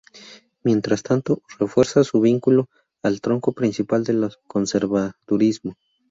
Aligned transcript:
Mientras 0.63 1.03
tanto 1.03 1.43
refuerza 1.59 2.03
su 2.03 2.21
vínculo 2.21 2.67
al 3.03 3.21
tronco 3.21 3.51
principal 3.51 4.03
del 4.03 4.31
conservadurismo. 4.47 5.75